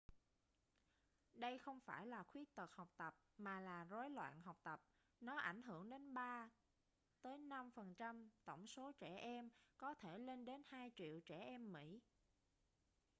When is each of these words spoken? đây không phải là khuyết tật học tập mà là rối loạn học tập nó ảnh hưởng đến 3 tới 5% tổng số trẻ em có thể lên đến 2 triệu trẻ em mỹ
đây 1.33 1.57
không 1.57 1.79
phải 1.79 2.05
là 2.07 2.23
khuyết 2.23 2.55
tật 2.55 2.75
học 2.75 2.89
tập 2.97 3.15
mà 3.37 3.59
là 3.61 3.83
rối 3.83 4.09
loạn 4.09 4.41
học 4.41 4.57
tập 4.63 4.81
nó 5.19 5.37
ảnh 5.37 5.61
hưởng 5.61 5.89
đến 5.89 6.13
3 6.13 6.49
tới 7.21 7.37
5% 7.37 8.29
tổng 8.45 8.67
số 8.67 8.91
trẻ 8.91 9.17
em 9.19 9.49
có 9.77 9.93
thể 9.93 10.17
lên 10.17 10.45
đến 10.45 10.61
2 10.69 10.91
triệu 10.95 11.19
trẻ 11.25 11.37
em 11.39 11.73
mỹ 11.73 11.99